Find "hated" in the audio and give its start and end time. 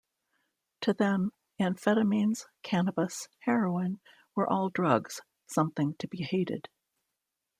6.23-6.69